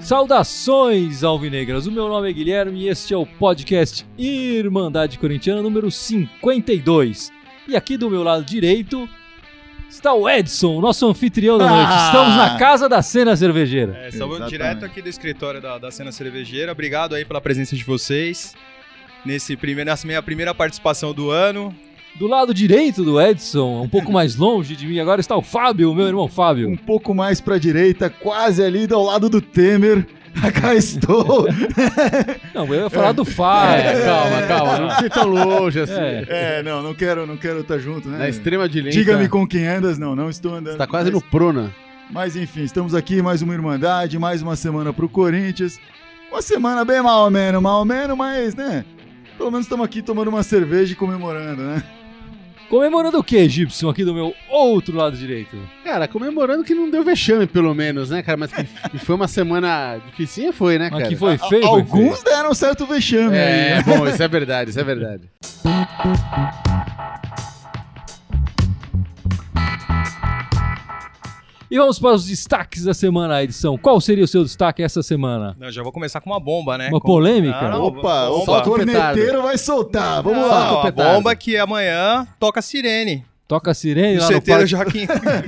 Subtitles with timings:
[0.00, 5.90] Saudações alvinegras, o meu nome é Guilherme e este é o podcast Irmandade Corintiana número
[5.90, 7.32] 52.
[7.66, 9.08] E aqui do meu lado direito
[9.88, 11.90] está o Edson, nosso anfitrião da noite.
[11.90, 12.06] Ah!
[12.06, 13.96] Estamos na casa da cena cervejeira.
[13.96, 14.50] É, estamos Exatamente.
[14.50, 16.72] direto aqui do escritório da, da cena cervejeira.
[16.72, 18.54] Obrigado aí pela presença de vocês.
[19.24, 21.74] Nesse primeiro, nessa minha primeira participação do ano.
[22.16, 25.94] Do lado direito do Edson, um pouco mais longe de mim, agora está o Fábio,
[25.94, 26.68] meu irmão Fábio.
[26.68, 30.06] Um pouco mais pra direita, quase ali ao lado do Temer.
[30.60, 31.46] Cá estou.
[32.54, 33.84] Não, eu ia falar do Fábio.
[33.84, 35.92] É, calma, calma, não ir tão longe assim.
[35.92, 36.26] É.
[36.28, 38.16] É, não, não quero, não quero estar junto, né?
[38.16, 38.96] Na extrema direita.
[38.96, 40.78] Diga-me com quem andas, não, não estou andando.
[40.78, 41.70] Tá quase mas, no Prona.
[42.10, 45.78] Mas enfim, estamos aqui, mais uma Irmandade, mais uma semana pro Corinthians.
[46.30, 48.86] Uma semana bem mal ou menos, mal ou menos, mas, né?
[49.42, 51.82] Pelo menos estamos aqui tomando uma cerveja e comemorando, né?
[52.70, 55.56] Comemorando o que, Gibson, aqui do meu outro lado direito?
[55.82, 58.38] Cara, comemorando que não deu vexame, pelo menos, né, cara?
[58.38, 61.00] Mas que, que foi uma semana dificinha, foi, né, cara?
[61.00, 63.72] Mas que foi A- feio, foi Alguns deram certo vexame aí.
[63.72, 63.82] É, né?
[63.84, 65.28] bom, isso é verdade, isso é verdade.
[71.72, 73.78] E vamos para os destaques da semana, edição.
[73.78, 75.56] Qual seria o seu destaque essa semana?
[75.58, 76.90] Eu já vou começar com uma bomba, né?
[76.90, 77.62] Uma Com- polêmica?
[77.62, 78.58] Não, não, Opa, bomba.
[78.58, 80.22] o corneteiro vai soltar.
[80.22, 80.86] Vamos Não, lá.
[80.86, 83.24] A bomba que amanhã toca sirene.
[83.48, 84.66] Toca a sirene O lá no CT.
[84.66, 85.06] Joaquim.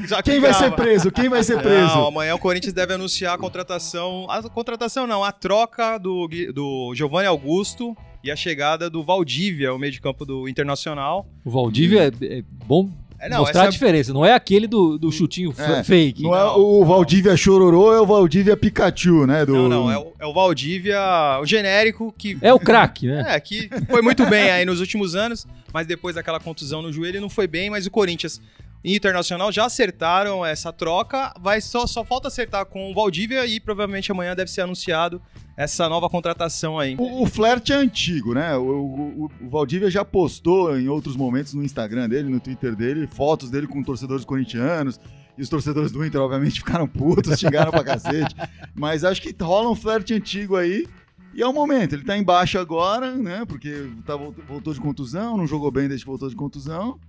[0.08, 1.12] Joaquim Quem vai ser preso?
[1.12, 1.95] Quem vai ser preso?
[1.95, 4.25] Não, amanhã o Corinthians deve anunciar a contratação.
[4.30, 9.78] A contratação não, a troca do, do Giovanni Augusto e a chegada do Valdívia, o
[9.78, 11.27] meio de campo do Internacional.
[11.45, 14.12] O Valdívia é, é bom É, não, mostrar essa a diferença.
[14.12, 16.22] Não é aquele do, do chutinho É, fake.
[16.22, 19.46] Não é o Valdívia Chororô, é o Valdívia Pikachu, né?
[19.46, 19.52] Do...
[19.54, 20.98] Não, não, é o, é o Valdívia,
[21.40, 23.24] o genérico que É o craque, né?
[23.28, 27.20] É, que foi muito bem aí nos últimos anos, mas depois daquela contusão no joelho
[27.20, 28.40] não foi bem, mas o Corinthians
[28.84, 34.12] Internacional já acertaram essa troca, vai só, só falta acertar com o Valdívia e provavelmente
[34.12, 35.22] amanhã deve ser anunciado
[35.56, 36.95] essa nova contratação aí.
[36.98, 38.55] O, o flerte é antigo, né?
[38.56, 43.06] O, o- o Valdívia já postou em outros momentos no Instagram dele, no Twitter dele,
[43.06, 45.01] fotos dele com torcedores corintianos.
[45.36, 48.34] E os torcedores do Inter, obviamente, ficaram putos, xingaram pra cacete.
[48.74, 50.86] Mas acho que rola um flerte antigo aí.
[51.34, 53.45] E é o momento, ele tá embaixo agora, né?
[53.46, 57.01] Porque tá, voltou de contusão, não jogou bem desde que voltou de contusão.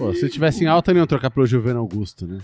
[0.00, 2.38] Pô, se tivesse em alta, não iam trocar pelo Giovanni Augusto, né?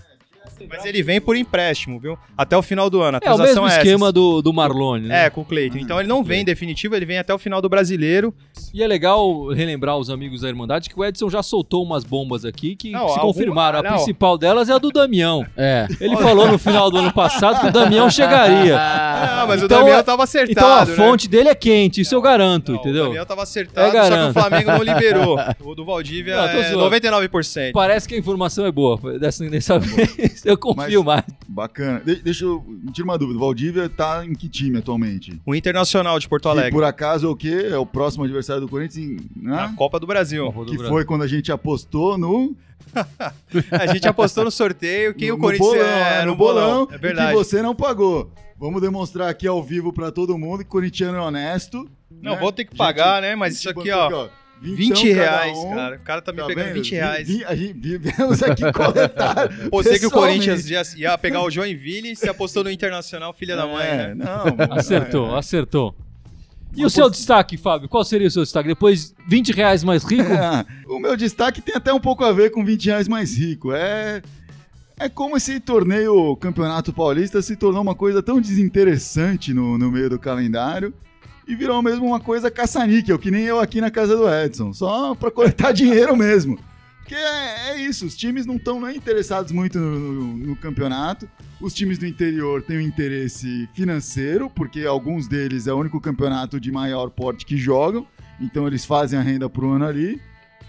[0.69, 2.17] Mas ele vem por empréstimo, viu?
[2.37, 3.17] Até o final do ano.
[3.23, 5.25] A É o mesmo é esquema do, do Marlone, né?
[5.25, 5.77] É, com o Cleiton.
[5.77, 8.33] Então ele não vem definitivo, ele vem até o final do brasileiro.
[8.73, 12.45] E é legal relembrar os amigos da Irmandade que o Edson já soltou umas bombas
[12.45, 13.79] aqui que Não, se alguma- confirmaram.
[13.79, 13.91] A não.
[13.93, 15.45] principal delas é a do Damião.
[15.57, 15.87] É.
[15.99, 18.77] Ele falou no final do ano passado que o Damião chegaria.
[19.27, 20.51] Ah, mas Então, o Damião é- tava acertado.
[20.51, 20.95] Então a né?
[20.95, 23.05] fonte dele é quente, isso eu garanto, Não, O entendeu?
[23.05, 25.37] Damião tava acertado, Eu só que o Flamengo não liberou.
[25.61, 26.89] O do Valdívia Não, é zoando.
[26.95, 27.71] 99%.
[27.73, 28.97] Parece que a informação é boa.
[29.19, 31.23] Dessa, dessa vez eu confio mais.
[31.47, 32.01] Bacana.
[32.01, 32.63] De- deixa eu.
[32.67, 33.39] Me tira uma dúvida.
[33.39, 35.39] Valdívia tá em que time atualmente?
[35.45, 36.71] O Internacional de Porto Alegre.
[36.71, 37.67] por acaso é o quê?
[37.71, 39.73] É o próximo adversário do Corinthians, em- Na né?
[39.77, 40.51] Copa do Brasil.
[40.67, 42.55] Que foi quando a gente apostou no.
[43.71, 46.37] A gente apostou no sorteio quem no, o Corinthians no bolão, é, é, no no
[46.37, 47.29] bolão, É e verdade.
[47.29, 48.31] que você não pagou.
[48.59, 51.87] Vamos demonstrar aqui ao vivo pra todo mundo que corintiano é honesto.
[52.09, 52.39] Não, né?
[52.39, 53.35] vou ter que Gente, pagar, né?
[53.35, 54.29] Mas isso gente aqui, botou ó,
[54.61, 55.69] 20 vintão cada reais, um.
[55.75, 55.95] cara.
[55.95, 56.73] O cara tá me Tá pegando vendo?
[56.75, 57.27] 20 reais.
[57.27, 59.49] Vi- vi- a gente viemos aqui coletar.
[59.69, 60.11] Postei que o.
[60.11, 64.15] Corinthians ia, ia pegar o Joinville e se apostou no Internacional, filha da mãe, É,
[64.15, 64.15] né?
[64.15, 65.95] Não, Acertou, é, acertou.
[66.75, 67.87] E Uma o seu destaque, Fábio?
[67.87, 68.67] Qual seria o seu destaque?
[68.67, 70.31] Depois, 20 reais mais rico?
[70.31, 73.71] É, o meu destaque tem até um pouco a ver com 20 reais mais rico.
[73.71, 74.21] É,
[74.99, 80.09] é como esse torneio Campeonato Paulista se tornou uma coisa tão desinteressante no, no meio
[80.09, 80.93] do calendário
[81.47, 85.15] e virou mesmo uma coisa caça-níquel, que nem eu aqui na casa do Edson, só
[85.15, 86.59] pra coletar dinheiro mesmo.
[86.99, 91.27] Porque é, é isso, os times não estão nem interessados muito no, no- no campeonato.
[91.61, 96.59] Os times do interior têm um interesse financeiro, porque alguns deles é o único campeonato
[96.59, 98.05] de maior porte que jogam,
[98.41, 100.21] então eles fazem a renda pro ano ali.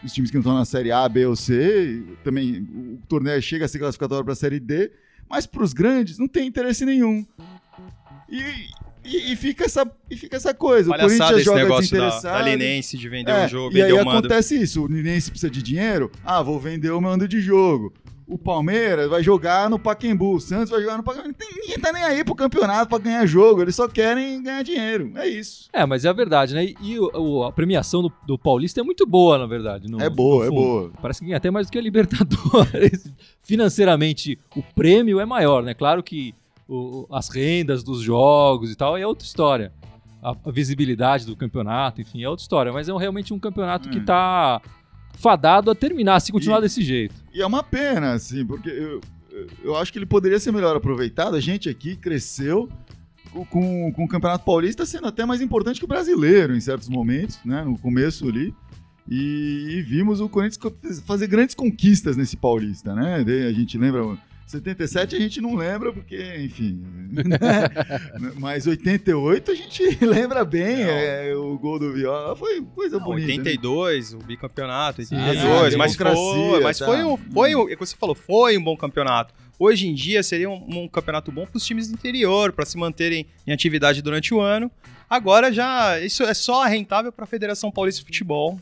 [0.04, 3.64] Os times que não estão na Série A, B ou C, também o torneio chega
[3.64, 4.92] a ser classificatório para a Série D,
[5.28, 7.26] mas para os grandes não tem interesse nenhum.
[8.30, 8.40] E,
[9.04, 10.88] e- e fica, essa, e fica essa coisa.
[10.90, 12.44] o Palhaçada Corinthians esse joga negócio da, desinteressado.
[12.44, 14.18] da Linense de vender É, o jogo, e aí vender o mando.
[14.18, 17.92] acontece isso, o Linense precisa de dinheiro, ah, vou vender o mando de jogo.
[18.30, 21.32] O Palmeiras vai jogar no Pacaembu, o Santos vai jogar no Pacaembu.
[21.32, 25.12] Tem- Ninguém tá nem aí pro campeonato pra ganhar jogo, eles só querem ganhar dinheiro.
[25.16, 25.70] É isso.
[25.72, 26.74] É, mas é a verdade, né?
[26.82, 29.90] E o- o- a premiação do, do Paulista é muito boa, na verdade.
[29.90, 30.92] no- é boa, é boa.
[31.00, 33.10] Parece que ganha até mais do que a Libertadores.
[33.40, 35.72] Financeiramente, o prêmio é maior, né?
[35.72, 36.34] Claro que
[36.68, 39.72] o- as rendas dos jogos e tal é outra história.
[40.22, 42.72] A, a visibilidade do campeonato, enfim, é outra história.
[42.72, 44.04] Mas é um- realmente um campeonato que Hum.
[44.04, 44.60] tá
[45.16, 47.14] fadado a terminar se continuar E- desse jeito.
[47.32, 49.00] E é uma pena, assim, porque eu,
[49.62, 51.34] eu acho que ele poderia ser melhor aproveitado.
[51.36, 52.68] A gente aqui cresceu
[53.50, 57.38] com- com, o Campeonato Paulista sendo até mais importante que o brasileiro em certos momentos,
[57.44, 57.62] né?
[57.64, 58.52] No começo ali.
[59.10, 60.72] E, e vimos o Corinthians co-
[61.06, 63.16] fazer grandes conquistas nesse Paulista, né?
[63.48, 64.18] A gente lembra.
[64.48, 66.82] 77 a gente não lembra, porque, enfim.
[67.10, 67.68] né?
[68.40, 70.82] Mas 88 a gente lembra bem.
[70.84, 73.28] É, o gol do Viola foi coisa Não, bonita.
[73.28, 73.34] né?
[73.34, 76.86] 82, o bicampeonato, Sim, 82, sim, mas foi, mas tá.
[76.86, 79.34] foi, um, foi um, é o que você falou, foi um bom campeonato.
[79.58, 82.78] Hoje em dia seria um, um campeonato bom para os times do interior, para se
[82.78, 84.70] manterem em atividade durante o ano.
[85.10, 88.58] Agora já isso é só rentável para a Federação Paulista de Futebol,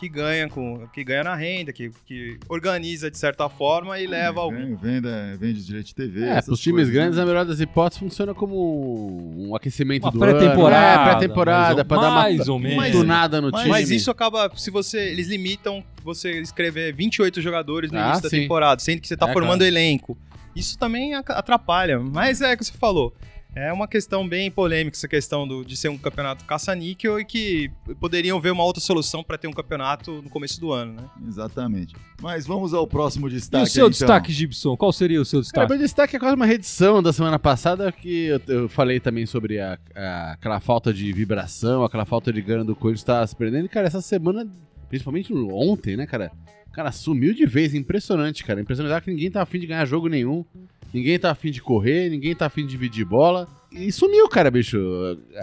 [0.00, 4.40] que ganha com que ganha na renda, que, que organiza de certa forma e leva
[4.40, 6.22] algum Vende, venda, vende os direitos de TV.
[6.24, 7.22] É, essas pros times coisas, grandes, né?
[7.22, 10.38] na melhor das hipóteses, funciona como um aquecimento Uma do ano.
[10.38, 11.02] pré-temporada.
[11.02, 12.76] É, pré-temporada, mais ou- dar uma mais ou menos.
[12.78, 13.70] Mas- tunada no mas- time.
[13.72, 18.30] Mas isso acaba, se você, eles limitam você escrever 28 jogadores no Ah, início da
[18.30, 18.40] sim.
[18.40, 19.64] temporada, sendo que você tá É, formando claro.
[19.66, 20.16] elenco.
[20.56, 23.14] Isso também atrapalha, mas é o que você falou.
[23.54, 27.68] É uma questão bem polêmica essa questão do- de ser um campeonato caça-níquel e que
[27.98, 31.02] poderiam ver uma outra solução para ter um campeonato no começo do ano, né?
[31.26, 31.96] Exatamente.
[32.22, 33.64] Mas vamos ao próximo E destaque.
[33.64, 34.76] o seu aí, destaque, Gibson?
[34.76, 35.68] Qual seria o seu Cara, destaque?
[35.70, 39.58] meu destaque é quase uma reedição da semana passada que eu, eu falei também sobre
[39.58, 43.66] a- a- aquela falta de vibração, aquela falta de ganho do Corinthians tá se perdendo.
[43.66, 44.46] E, cara, essa semana,
[44.88, 46.30] principalmente ontem, né, cara?
[46.72, 48.60] Cara, sumiu de vez, impressionante, cara.
[48.60, 50.44] Impressionante que ninguém tá afim de ganhar jogo nenhum.
[50.92, 53.48] Ninguém tá afim de correr, ninguém tá afim de dividir bola.
[53.72, 54.76] E sumiu, cara, bicho.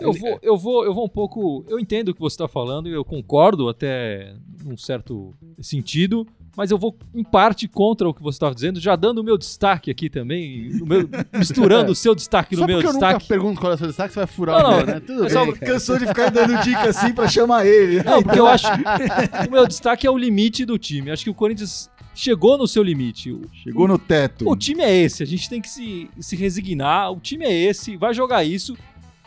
[0.01, 1.63] Eu vou, eu vou, eu vou um pouco.
[1.69, 4.33] Eu entendo o que você está falando e eu concordo até
[4.65, 6.27] num certo sentido,
[6.57, 9.38] mas eu vou em parte contra o que você estava dizendo, já dando o meu
[9.38, 11.07] destaque aqui também, meu-
[11.39, 13.27] misturando o seu destaque Só no meu porque eu nunca destaque.
[13.29, 14.77] pergunto qual é o seu destaque, você vai furar Não, o não.
[14.79, 14.99] meu, né?
[14.99, 15.53] Tudo É só bem.
[15.55, 17.97] Então, cansou de ficar dando dica assim pra chamar ele.
[17.97, 18.03] né?
[18.03, 18.67] Não, porque eu acho
[19.47, 21.11] o meu destaque é o limite do time.
[21.11, 23.31] Acho que o Corinthians chegou no seu limite.
[23.31, 24.49] O- Chegou no teto.
[24.49, 27.11] O time é esse, a gente tem que se, se resignar.
[27.11, 28.75] O time é esse, vai jogar isso.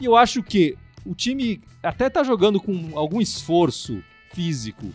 [0.01, 0.77] E eu acho que
[1.07, 4.03] o time até tá jogando com algum esforço
[4.33, 4.87] físico.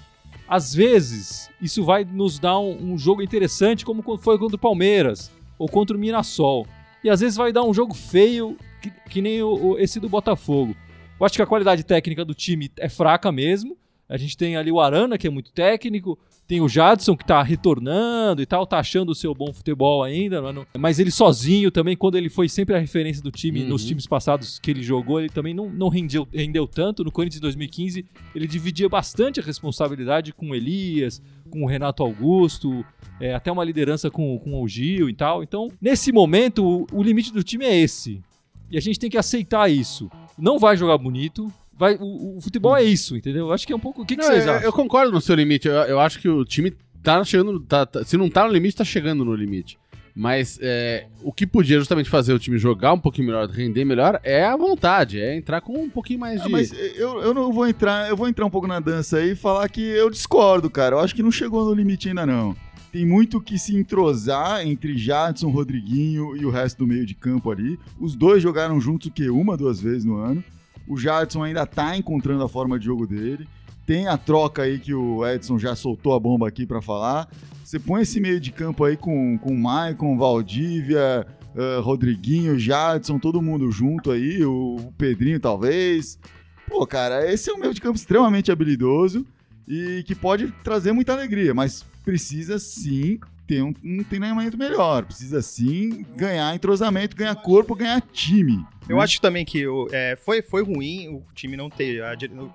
[0.47, 5.31] Às vezes, isso vai nos dar um, um jogo interessante, como foi contra o Palmeiras
[5.57, 6.68] ou contra o Mirassol.
[7.03, 10.07] E às vezes vai dar um jogo feio, que, que nem o- o- esse do
[10.09, 10.75] Botafogo.
[11.19, 13.77] Eu acho que a qualidade técnica do time é fraca mesmo.
[14.07, 16.18] A gente tem ali o Arana, que é muito técnico,
[16.48, 20.42] tem o Jadson, que tá retornando e tal, tá achando o seu bom futebol ainda,
[20.44, 23.69] mas, não- mas ele sozinho também, quando ele foi sempre a referência do time, Uhum.
[23.69, 27.04] nos times passados que ele jogou, ele também não, não rendeu, rendeu tanto.
[27.04, 28.06] No Corinthians em 2015,
[28.36, 31.19] ele dividia bastante a responsabilidade com o Elias,
[31.50, 32.86] com o Renato Augusto,
[33.19, 35.42] é, até uma liderança com, com o Gil e tal.
[35.42, 38.22] Então, nesse momento, o, o limite do time é esse.
[38.69, 40.12] E a gente tem que aceitar isso.
[40.38, 41.51] Não vai jogar bonito.
[41.77, 43.48] Vai, o, o futebol é isso, entendeu?
[43.48, 44.01] Eu acho que é um pouco.
[44.01, 44.63] O que, que Não, vocês eu, acham?
[44.66, 45.68] eu concordo no seu limite.
[45.68, 46.72] Eu, eu acho que o time
[47.04, 47.60] tá chegando.
[47.60, 49.77] tá- tá- se não tá no limite, tá chegando no limite.
[50.18, 54.18] Mas é, o que podia justamente fazer o time jogar um pouquinho melhor, render melhor,
[54.24, 56.50] é a vontade, é entrar com um pouquinho mais Ah, de.
[56.54, 59.36] mas eu, eu não vou entrar, eu vou entrar um pouco na dança aí e
[59.36, 60.95] falar que eu discordo, cara.
[60.95, 62.56] Eu acho que não chegou no limite ainda não.
[62.94, 67.51] Tem muito que se entrosar entre Jadson, Rodriguinho e o resto do meio de campo
[67.51, 67.77] ali.
[68.00, 69.30] Os dois jogaram juntos o quê?
[69.30, 70.42] Uma, duas vezes no ano.
[70.88, 73.48] O Jadson ainda tá encontrando a forma de jogo dele.
[73.86, 77.30] Tem a troca aí que o Edson já soltou a bomba aqui pra falar.
[77.64, 81.25] Você põe esse meio de campo aí com, com o Maicon, Valdívia,
[81.56, 86.20] eh, Rodriguinho, Jadson, todo mundo junto aí, o, o Pedrinho talvez.
[86.68, 89.25] Pô, cara, esse é um meio de campo extremamente habilidoso
[89.68, 95.06] e que pode trazer muita alegria, mas precisa sim ter um, um treinamento melhor.
[95.06, 98.66] Precisa sim ganhar entrosamento, ganhar corpo, ganhar time.
[98.88, 99.04] Eu né?
[99.04, 102.02] acho também que é, foi, foi ruim o time não ter,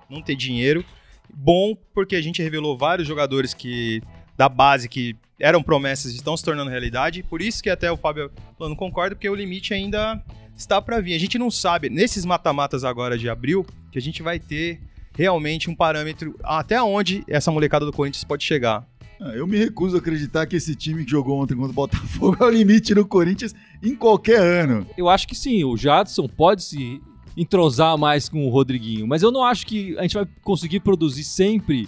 [0.09, 0.83] não ter dinheiro.
[1.33, 4.01] Bom, porque a gente revelou vários jogadores que
[4.37, 7.23] da base que eram promessas e estão se tornando realidade.
[7.23, 10.23] Por isso que até o Fábio não concordo, porque o limite ainda
[10.55, 11.15] está para vir.
[11.15, 14.79] A gente não sabe, nesses mata-matas agora de abril, que a gente vai ter
[15.15, 18.85] realmente um parâmetro até onde essa molecada do Corinthians pode chegar.
[19.21, 22.37] Ah, Eu me recuso a acreditar que esse time que jogou ontem contra o Botafogo
[22.39, 24.87] é o limite no Corinthians em qualquer ano.
[24.97, 26.99] Eu acho que sim, o Jadson pode se
[27.37, 31.23] entrosar mais com o Rodriguinho, mas eu não acho que a gente vai conseguir produzir
[31.23, 31.87] sempre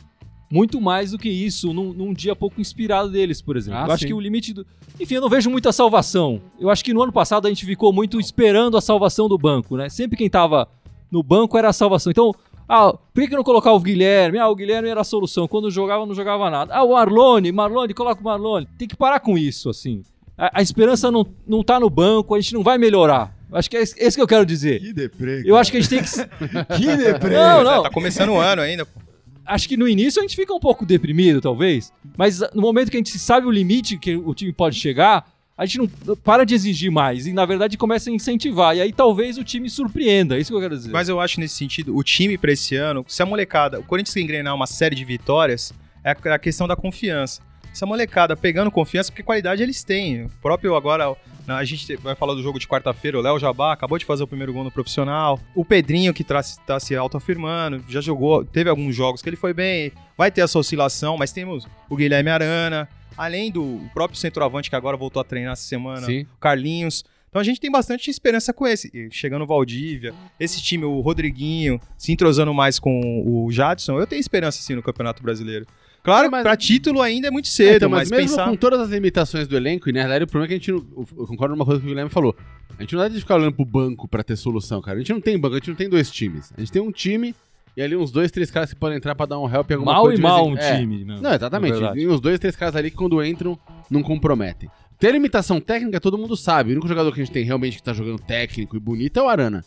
[0.50, 3.80] muito mais do que isso num, num dia pouco inspirado deles, por exemplo.
[3.80, 4.08] Ah, eu acho sim.
[4.08, 4.66] que o limite do.
[5.00, 6.40] Enfim, eu não vejo muita salvação.
[6.60, 9.76] Eu acho que no ano passado a gente ficou muito esperando a salvação do banco,
[9.76, 9.90] né?
[9.90, 10.68] Sempre quem tava
[11.10, 12.12] no banco era a salvação.
[12.12, 12.32] Então,
[12.68, 14.38] ah, por que, não colocar o Guilherme?
[14.38, 15.48] Ah, o Guilherme era a solução.
[15.48, 16.74] Quando jogava, não jogava nada.
[16.74, 18.68] Ah, o Marlone, Marlone, coloca o Marlone.
[18.78, 20.04] Tem que parar com isso, assim.
[20.38, 23.36] A, a esperança não, não tá no banco, a gente não vai melhorar.
[23.52, 24.80] Acho que é esse esse que eu quero dizer.
[24.80, 25.44] Que deprê.
[25.46, 26.10] Eu acho que a gente tem que.
[26.76, 27.36] que deprê.
[27.36, 27.84] Não, não.
[27.84, 28.86] Tá começando o ano ainda.
[28.86, 29.00] pô.
[29.46, 31.94] acho que no início a gente fica um pouco deprimido, talvez.
[32.18, 35.66] Mas no momento que a gente sabe o limite que o time pode chegar, a
[35.66, 37.28] gente não para de exigir mais.
[37.28, 38.76] E na verdade começa a incentivar.
[38.76, 40.36] E aí talvez o time surpreenda.
[40.38, 40.92] É isso que eu quero dizer.
[40.92, 44.16] Mas eu acho nesse sentido, o time pra esse ano, se a molecada, o Corinthians
[44.18, 47.42] engrenar uma série de vitórias, é a- a questão da confiança.
[47.72, 50.26] Essa molecada pegando confiança, porque qualidade eles têm.
[50.26, 51.16] O próprio agora,
[51.48, 54.28] a gente vai falar do jogo de quarta-feira, o Léo Jabá acabou de fazer o
[54.28, 55.40] primeiro gol no profissional.
[55.56, 59.54] O Pedrinho, que tá, tá se autoafirmando, já jogou, teve alguns jogos que ele foi
[59.56, 59.92] bem.
[60.16, 64.96] Vai ter essa oscilação, mas temos o Guilherme Arana, além do próprio centroavante que agora
[64.98, 66.22] voltou a treinar essa semana, Sim.
[66.36, 67.04] o Carlinhos.
[67.30, 68.92] Então a gente tem bastante esperança com esse.
[69.12, 74.20] Chegando o Valdívia, esse time, o Rodriguinho, se entrosando mais com o Jadson, eu tenho
[74.20, 75.66] esperança sim no Campeonato Brasileiro.
[76.04, 78.50] Claro, É, mas- pra título ainda é muito É, cedo, então, mas, mas, mesmo pensar.
[78.50, 80.72] com todas as limitações do elenco, e na verdade o problema é que a gente
[80.72, 81.06] não.
[81.18, 82.36] Eu concordo numa coisa que o Guilherme falou.
[82.78, 84.98] A gente não dá de ficar olhando pro banco pra ter solução, cara.
[84.98, 86.52] A gente não tem banco, a gente não tem dois times.
[86.56, 87.34] A gente tem um time
[87.76, 89.94] e ali uns dois, três caras que podem entrar pra dar um help em alguma
[89.94, 90.14] mal coisa.
[90.14, 90.78] e de vez mal um É.
[90.78, 91.04] time.
[91.06, 91.84] Não, Não, exatamente.
[91.84, 91.92] É.
[91.94, 93.58] Tem uns dois, três caras ali que quando entram,
[93.90, 94.70] não comprometem.
[95.00, 96.70] Ter limitação técnica, todo mundo sabe.
[96.70, 99.24] O único jogador que a gente tem realmente que tá jogando técnico e bonito é
[99.24, 99.64] o Arana.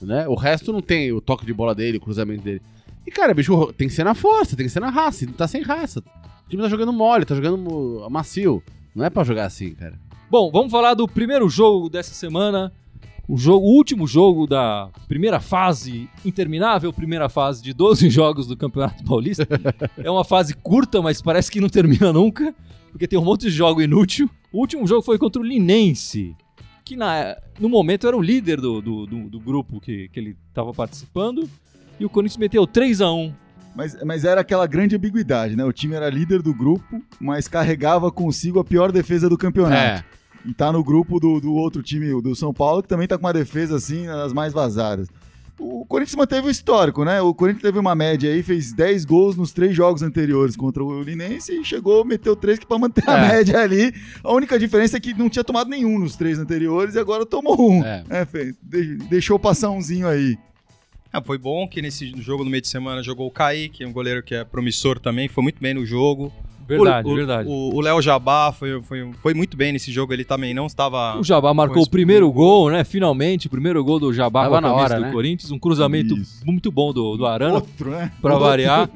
[0.00, 0.26] Né?
[0.28, 2.62] O resto não tem o toque de bola dele, o cruzamento dele.
[3.06, 5.24] E, cara, bicho, tem que ser na força, tem que ser na raça.
[5.24, 6.00] e Não tá sem raça.
[6.46, 8.62] O time tá jogando mole, tá jogando macio.
[8.94, 9.98] Não é pra jogar assim, cara.
[10.30, 12.72] Bom, vamos falar do primeiro jogo dessa semana.
[13.28, 18.56] O, jogo, o último jogo da primeira fase, interminável primeira fase de 12 jogos do
[18.56, 19.46] Campeonato Paulista.
[19.98, 22.54] é uma fase curta, mas parece que não termina nunca,
[22.90, 24.30] porque tem um monte de jogo inútil.
[24.50, 26.34] O último jogo foi contra o Linense,
[26.84, 30.34] que na, no momento era o líder do, do, do- do grupo que, que ele
[30.48, 31.46] estava participando.
[32.00, 33.34] E o Corinthians meteu 3 a 1
[33.76, 35.64] Mas, mas era aquela grande ambiguidade, né?
[35.64, 40.02] O time era líder do grupo, mas carregava consigo a pior defesa do campeonato.
[40.02, 40.04] É.
[40.46, 43.24] E tá no grupo do, do outro time, do São Paulo, que também tá com
[43.26, 45.08] uma defesa assim, das mais vazadas.
[45.60, 47.20] O Corinthians manteve o histórico, né?
[47.20, 51.02] O Corinthians teve uma média aí, fez 10 gols nos três jogos anteriores contra o
[51.02, 53.28] Linense e chegou, meteu três que pra manter a É.
[53.28, 53.92] média ali.
[54.22, 57.60] A única diferença é que não tinha tomado nenhum nos três anteriores e agora tomou
[57.72, 57.84] um.
[57.84, 58.04] É.
[58.08, 58.26] É,
[59.10, 60.38] deixou passar umzinho aí.
[61.12, 64.22] Ah, foi bom que nesse jogo no meio de semana jogou o Kaique, um goleiro
[64.22, 66.32] que é promissor também, foi muito bem no jogo.
[66.68, 67.48] Verdade, o, o- verdade.
[67.48, 71.18] O o Léo Jabá foi, foi, foi muito bem nesse jogo, ele também não estava.
[71.18, 72.84] O Jabá marcou o primeiro gol, né?
[72.84, 75.12] Finalmente, o primeiro gol do Jabá Tava com a na camisa hora, do né?
[75.12, 75.50] Corinthians.
[75.50, 76.44] Um cruzamento Isso.
[76.46, 78.12] muito bom do, do Arana, Outro, né?
[78.20, 78.46] pra Outro.
[78.48, 78.90] variar.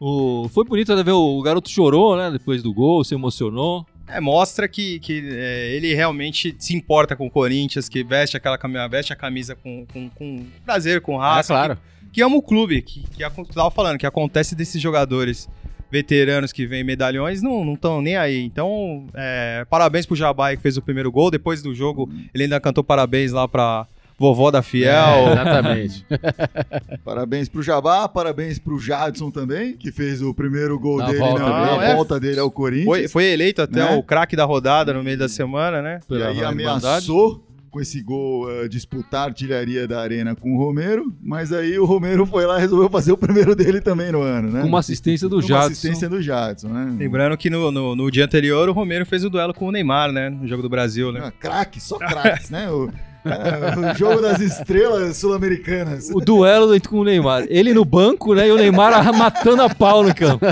[0.00, 2.30] O, foi bonito até ver o garoto chorou, né?
[2.30, 3.84] Depois do gol, se emocionou.
[4.06, 8.56] É, mostra que, que é, ele realmente se importa com o Corinthians, que veste aquela
[8.56, 11.76] camisa, veste a camisa com, com, com prazer, com raça, claro.
[11.76, 15.46] que, que ama o clube, que, que a- tava falando, que acontece desses jogadores
[15.90, 18.42] veteranos que vêm medalhões, não estão nem aí.
[18.44, 21.30] Então, é, parabéns pro Jabá que fez o primeiro gol.
[21.30, 23.86] Depois do jogo, ele ainda cantou parabéns lá pra
[24.18, 25.28] vovó da É, Fiel.
[25.32, 26.04] exatamente.
[27.04, 31.38] Parabéns pro Jabá, parabéns pro Jadson também, que fez o primeiro gol Na dele volta
[31.48, 31.76] na, dele.
[31.78, 31.94] na É.
[31.94, 32.84] volta dele ao Corinthians.
[32.86, 33.96] Foi, foi eleito até Né?
[33.96, 36.00] o craque da rodada no meio da semana, né?
[36.10, 41.12] E aí ameaçou com esse gol eh, disputar a artilharia da arena com o Romero,
[41.22, 44.50] mas aí o Romero foi lá e resolveu fazer o primeiro dele também no ano,
[44.50, 44.62] né?
[44.62, 45.66] Com uma assistência do Com uma Jadson.
[45.66, 46.96] assistência do Jadson, né?
[46.98, 50.12] Lembrando que no, no, no dia anterior o Romero fez o duelo com o Neymar,
[50.12, 50.30] né?
[50.30, 51.20] No jogo do Brasil, né?
[51.24, 52.70] Ah, craque, só craques, né?
[52.70, 52.90] O,
[53.24, 56.10] eh, o jogo das estrelas sul-americanas.
[56.10, 57.44] O duelo com o Neymar.
[57.48, 58.48] Ele no banco, né?
[58.48, 60.46] E o Neymar matando a pau no campo.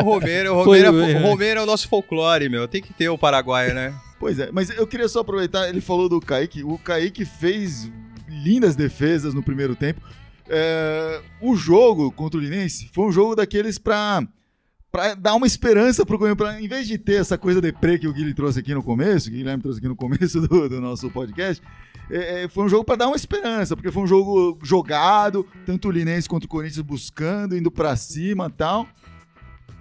[0.00, 1.18] O Romero, o Foi- Romero, é, é.
[1.18, 2.68] o Romero é o nosso folclore, meu.
[2.68, 3.94] Tem que ter o Paraguai, né?
[4.24, 6.64] Pois é, mas eu queria só aproveitar, ele falou do Kaique.
[6.64, 7.90] O Kaique fez
[8.26, 10.00] lindas defesas no primeiro tempo.
[10.48, 14.26] É, o jogo contra o Linense foi um jogo daqueles pra,
[14.90, 16.18] pra dar uma esperança pro.
[16.34, 19.28] Pra, em vez de ter essa coisa deprê que o Guilherme trouxe aqui no começo,
[19.28, 21.62] o Guilherme trouxe aqui no começo do, do nosso podcast,
[22.10, 25.88] é, é, foi um jogo pra dar uma esperança, porque foi um jogo jogado, tanto
[25.88, 28.88] o Linense quanto o Corinthians buscando, indo pra cima tal.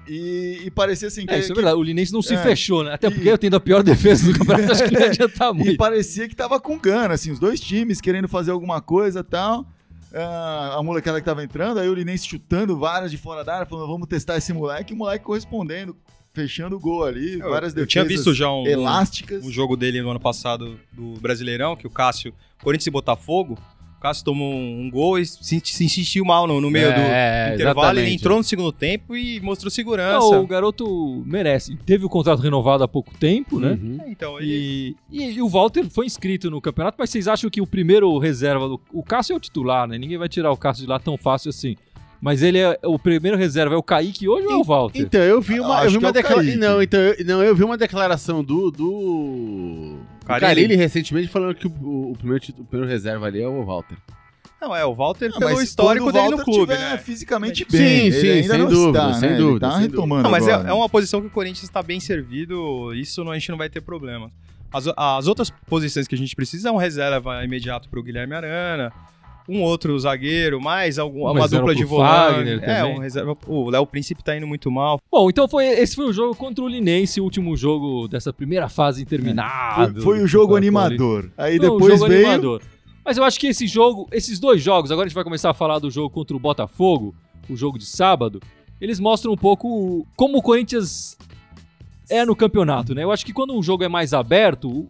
[0.08, 1.78] E, e parecia assim que, É, isso é que- verdade.
[1.78, 2.38] O Linense não se É.
[2.38, 2.94] fechou, né?
[2.94, 5.54] Até E- porque eu tendo a pior defesa do campeonato, acho que não adianta E
[5.54, 5.78] muito.
[5.78, 9.66] parecia que tava com gana, assim, os dois times querendo fazer alguma coisa e tal.
[10.14, 13.66] Ah, a molecada que tava entrando, aí o Linense chutando várias de fora da área,
[13.66, 15.96] falando, vamos testar esse moleque, e o moleque correspondendo,
[16.34, 19.44] fechando o gol ali, Eu, várias eu tinha defesas visto já um, elásticas.
[19.44, 22.32] um jogo dele no ano passado do Brasileirão, que o Cássio,
[22.62, 23.58] Corinthians e Botafogo,
[24.04, 27.88] Cássio tomou um, gol e se, se insistiu mal no, no meio do É, intervalo.
[27.88, 28.16] Ele exatamente.
[28.16, 30.20] entrou no segundo tempo e mostrou segurança.
[30.20, 31.78] Não, o garoto merece.
[31.86, 33.80] Teve o contrato renovado há pouco tempo, né?
[33.82, 34.00] Uhum.
[34.08, 34.98] Então, ele...
[35.10, 38.18] E, e, e o Walter foi inscrito no campeonato, mas vocês acham que o primeiro
[38.18, 38.82] reserva do.
[38.92, 39.98] O Cássio é o titular, né?
[39.98, 41.78] Ninguém vai tirar o Cássio de lá tão fácil assim.
[42.20, 45.00] Mas ele é o primeiro reserva, é o Kaique hoje ou é o Walter?
[45.00, 46.56] Então, eu vi uma, eu vi é uma o declaração.
[46.58, 48.72] Não, então, eu, não, eu vi uma declaração do.
[48.72, 49.98] do...
[50.24, 50.48] Carilli.
[50.48, 53.98] Carilli recentemente falando que o, o primeiro, o primeiro reserva ali é o Walter.
[54.62, 56.98] Não, é, o Walter, Ah, pelo histórico o dele no clube, tiver né?
[56.98, 58.12] fisicamente Sim, bem.
[58.12, 59.36] sim, ele ainda sem não dúvida, está, sem né?
[59.36, 61.84] dúvida, Ele tá sem retomando Não, mas é, é uma posição que o Corinthians está
[61.84, 64.32] bem servido, isso não, a gente não vai ter problema.
[64.72, 68.34] As, as outras posições que a gente precisa é um reserva imediato para o Guilherme
[68.36, 68.92] Arana,
[69.48, 72.50] um outro zagueiro, mais algum, Um uma dupla de volante.
[72.50, 72.96] É, também.
[72.96, 73.38] um reserva.
[73.48, 75.00] O Léo Príncipe tá indo muito mal.
[75.12, 78.70] Bom, então foi, esse foi o jogo contra o Linense, o último jogo dessa primeira
[78.70, 79.94] fase interminável.
[79.96, 81.30] Foi, foi o jogo animador.
[81.38, 82.28] Aí Foi um depois jogo veio.
[82.28, 82.62] animador.
[83.06, 85.54] Mas eu acho que esse jogo, esses dois jogos, agora a gente vai começar a
[85.54, 87.14] falar do jogo contra o Botafogo,
[87.50, 88.40] o jogo de sábado,
[88.80, 91.18] eles mostram um pouco como o Corinthians
[92.10, 93.04] é no campeonato, né?
[93.04, 94.90] Eu acho que quando um jogo é mais aberto, o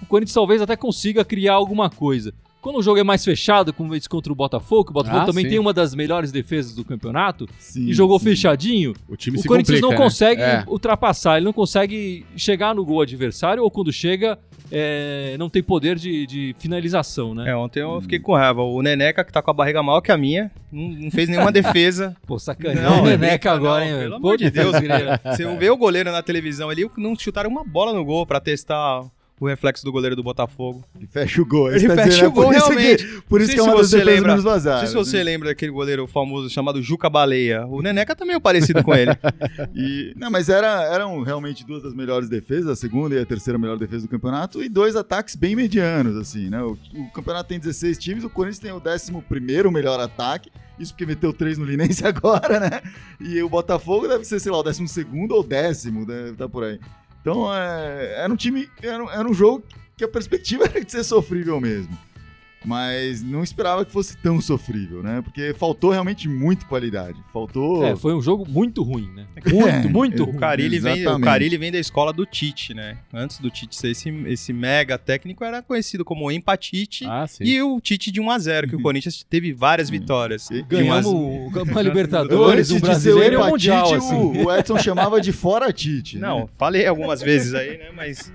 [0.00, 2.32] o Corinthians talvez até consiga criar alguma coisa.
[2.60, 5.44] Quando o jogo é mais fechado, como esse contra o Botafogo, o Botafogo Ah, também
[5.44, 5.50] sim.
[5.50, 8.26] tem uma das melhores defesas do campeonato, Sim, e jogou sim.
[8.26, 9.96] fechadinho, O time o Corinthians complica, não né?
[9.96, 10.64] consegue É.
[10.66, 14.38] ultrapassar, ele não consegue chegar no gol adversário, ou quando chega,
[14.72, 17.48] é, não tem poder de, de finalização, né?
[17.50, 18.60] É, ontem eu fiquei com raiva.
[18.62, 21.50] O Neneca, que tá com a barriga maior que a minha, não, não fez nenhuma
[21.52, 22.14] defesa.
[22.26, 22.82] Pô, sacanagem.
[22.82, 24.74] Não, o Neneca agora, não, hein, pelo amor de Deus.
[25.24, 29.04] Você vê o goleiro na televisão ali, não chutaram uma bola no gol pra testar
[29.40, 30.84] o reflexo do goleiro do Botafogo.
[30.96, 31.70] Ele fecha o gol.
[31.70, 33.06] Ele tá fecha dizendo, o gol, é por isso realmente.
[33.06, 34.80] Que, por isso que é uma das defesas lembra- menos Não vazadas.
[34.80, 35.22] sei se você né?
[35.24, 37.66] lembra daquele goleiro famoso chamado Juca Baleia.
[37.66, 39.10] O Neneca também é parecido com ele.
[39.74, 43.58] E, não, mas era, eram realmente duas das melhores defesas, a segunda e a terceira
[43.58, 46.60] melhor defesa do campeonato, e dois ataques bem medianos, assim, né?
[46.62, 51.06] O, o campeonato tem 16 times, o Corinthians tem o 11 melhor ataque, isso porque
[51.06, 52.80] meteu três no Linense agora, né?
[53.20, 54.82] E o Botafogo deve ser, sei lá, o 12
[55.30, 56.78] ou décimo, deve tá por aí.
[57.28, 59.62] Então, é, era um time, era, era um jogo
[59.94, 61.96] que a perspectiva era de ser sofrível mesmo.
[62.64, 65.22] Mas não esperava que fosse tão sofrível, né?
[65.22, 67.16] Porque faltou realmente muita qualidade.
[67.32, 67.84] Faltou.
[67.84, 69.26] É, foi um jogo muito ruim, né?
[69.48, 70.36] Muito, É, muito O ruim.
[70.38, 71.20] Carilli, vem, o.
[71.20, 72.98] Carilli vem da escola do Tite, né?
[73.14, 77.04] Antes do Tite ser esse, esse mega técnico, era conhecido como Empatite.
[77.06, 77.44] Ah, sim.
[77.44, 80.50] E o Tite de 1x0, que o Corinthians teve várias vitórias.
[80.50, 81.04] E- De 1 a Ganhamos
[81.52, 81.62] 0.
[81.72, 84.14] uma Libertadores, um o brasileiro e um mundial, assim.
[84.14, 86.18] o, o Edson chamava de fora Tite.
[86.18, 86.46] Não, né?
[86.58, 87.90] falei algumas vezes aí, né?
[87.94, 88.32] Mas.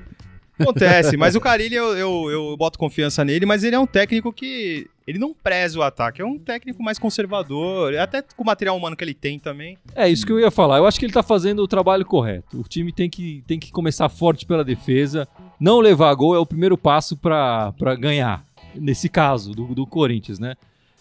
[0.60, 4.32] Acontece, mas o Carilli eu, eu, eu boto confiança nele, mas ele é um técnico
[4.32, 4.88] que.
[5.06, 8.96] Ele não preza o ataque, é um técnico mais conservador, até com o material humano
[8.96, 9.78] que ele tem também.
[9.94, 10.78] É isso que eu ia falar.
[10.78, 12.60] Eu acho que ele tá fazendo o trabalho correto.
[12.60, 15.28] O time tem que, tem que começar forte pela defesa.
[15.60, 18.46] Não levar gol é o primeiro passo pra ganhar.
[18.76, 20.56] Nesse caso, do, do Corinthians, né?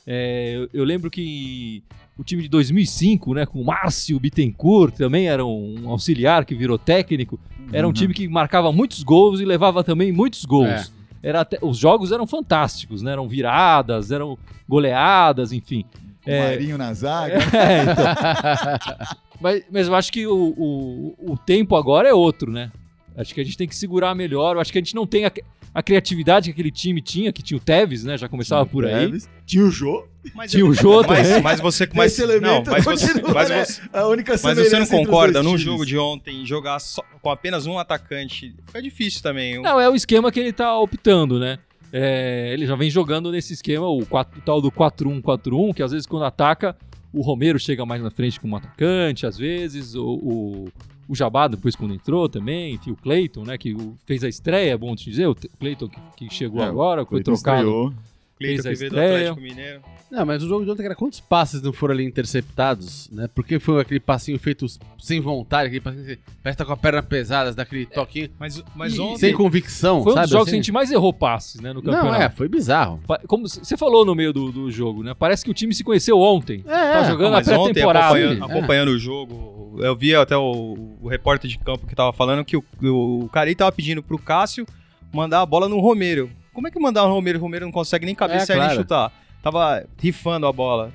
[0.05, 1.85] É, eu, eu lembro que
[2.17, 6.79] o time de 2005, né, com o Márcio Bittencourt, também era um auxiliar que virou
[6.79, 7.39] técnico.
[7.73, 7.95] Era um Uhum.
[7.95, 10.69] time que marcava muitos gols e levava também muitos gols.
[10.69, 10.85] É.
[11.23, 13.13] Era até- os jogos eram fantásticos, né?
[13.13, 14.37] Eram viradas, eram
[14.69, 15.85] goleadas, enfim.
[16.27, 17.35] O É, Marinho na zaga.
[17.57, 19.17] é, então.
[19.41, 22.71] mas, mas eu acho que o, o, o tempo agora é outro, né?
[23.17, 24.57] Acho que a gente tem que segurar melhor.
[24.57, 25.33] Eu acho que a gente não tem a,
[25.75, 28.17] a criatividade que aquele time tinha, que tinha o Tevez, né?
[28.17, 29.07] Já começava por aí.
[29.07, 29.29] Teves.
[29.47, 30.07] Tinha o Jô.
[30.35, 31.43] Mas, Tinha o Jô mas, também.
[31.43, 31.89] mas você.
[31.93, 33.65] Mas, Esse elemento não, mas você, mas né?
[33.65, 37.67] você, A única mas você não concorda num jogo de ontem jogar só- com apenas
[37.67, 38.55] um atacante?
[38.67, 39.61] Fica difícil também.
[39.61, 41.59] Não, é o esquema que ele tá optando, né?
[41.93, 45.91] É, ele já vem jogando nesse esquema, o, quatro- o tal do 4-1-4-1, que às
[45.93, 46.75] vezes quando ataca,
[47.13, 50.69] o Romero chega mais na frente como atacante, às vezes, o, o,
[51.13, 54.77] o Jabá depois quando entrou também, enfim, o Cleiton, né, que fez a estreia, é
[54.79, 57.59] bom te dizer, o Cleiton que, que chegou É, agora, foi trocado.
[57.59, 57.93] estreou.
[58.43, 58.99] Cleiton que veio do.
[59.01, 59.81] Atlético Mineiro.
[60.11, 63.29] Não, mas o jogo de ontem era quantos passes não foram ali interceptados, né?
[63.35, 64.67] Porque foi aquele passinho feito
[64.99, 68.29] sem vontade, aquele passinho que parece que tá com a perna pesada, dá aquele toquinho.
[68.39, 69.19] Mas, mas E- ontem.
[69.19, 70.25] Sem convicção, Foi um sabe?
[70.27, 70.57] dos jogos que assim?
[70.59, 72.09] a gente mais errou passes, né, no campeonato.
[72.13, 73.01] Não, é, foi bizarro.
[73.27, 75.15] Como você falou no meio do, do jogo, né?
[75.19, 76.63] Parece que o time se conheceu ontem.
[76.67, 78.07] É, tá jogando Não, a mas ontem, pré-temporada.
[78.09, 78.45] acompanhando, É.
[78.59, 82.57] acompanhando o jogo, eu vi até o, o repórter de campo que tava falando que
[82.59, 84.67] o, o, Cari tava pedindo pro Cássio
[85.11, 86.29] mandar a bola no Romero.
[86.53, 87.39] Como é que mandar no Romero?
[87.39, 88.71] O Romero não consegue nem cabecear É, claro.
[88.73, 89.13] nem chutar.
[89.43, 90.93] Tava rifando a bola.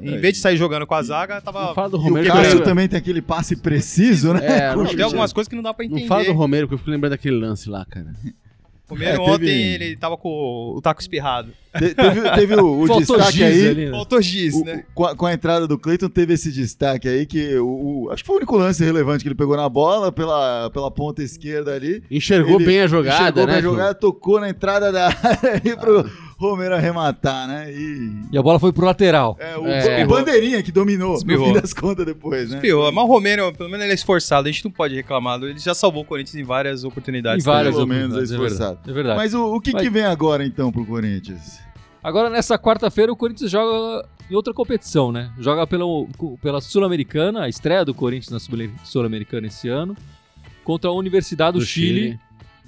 [0.00, 0.18] Em É.
[0.18, 1.74] vez de sair jogando com a zaga, Não tava.
[1.74, 2.26] fala do E o Romero.
[2.28, 4.40] Cássio porque- também tem aquele passe preciso, né?
[4.44, 6.02] É, não, o Tem algumas coisas que não dá pra entender.
[6.02, 8.14] Não fala do Romero, que eu fico lembrando daquele lance lá, cara.
[8.88, 11.50] Romero É, teve- ontem ele tava com o taco espirrado.
[11.76, 13.68] Te- teve, teve o, o destaque giz aí.
[13.68, 13.90] ali, né?
[13.90, 14.84] Faltou giz, o- né?
[14.88, 18.10] o- com, a, com a entrada do Cleiton teve esse destaque aí que o, o-
[18.12, 21.22] acho que foi o único lance relevante que ele pegou na bola pela, pela ponta
[21.22, 22.02] esquerda ali.
[22.10, 23.52] Enxergou Ele bem a jogada, Chegou né?
[23.54, 27.72] pra jogar, tocou na entrada da área ali pro Romero arrematar, né?
[27.72, 29.36] E E a bola foi pro lateral.
[29.40, 30.04] é, o, É.
[30.04, 31.48] o Bandeirinha que dominou, Espirrou.
[31.48, 32.60] no fim das contas depois, né?
[32.60, 35.40] Pior, mas o Romero, pelo menos ele é esforçado, a gente não pode reclamar.
[35.42, 37.44] Ele já salvou o Corinthians em várias Em oportunidades.
[37.44, 38.32] várias pelo menos é é verdade.
[38.44, 38.78] esforçado.
[38.86, 39.16] É verdade.
[39.16, 41.58] Mas o, o que, que vem agora então pro Corinthians?
[42.02, 45.32] Agora, nessa quarta-feira, o Corinthians joga em outra competição, né?
[45.40, 45.84] Joga pela,
[46.40, 49.96] pela Sul-Americana, a estreia do Corinthians na Sul- Sul-Americana esse ano,
[50.62, 52.20] contra a Universidade do, Do Chile, Chile.